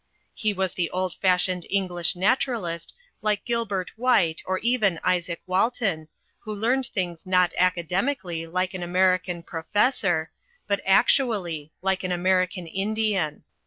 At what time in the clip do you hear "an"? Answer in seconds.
8.73-8.81, 12.03-12.11